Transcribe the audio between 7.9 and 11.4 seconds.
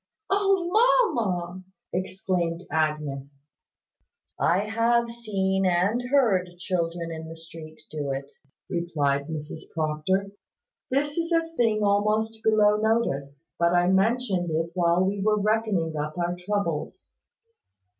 do it," replied Mrs Proctor. "This is